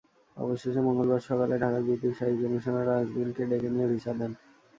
[0.37, 4.31] অবশেষে মঙ্গলবার সকালে ঢাকার ব্রিটিশ হাইকমিশনার নাজবিনকে ডেকে নিয়ে ভিসা দেন।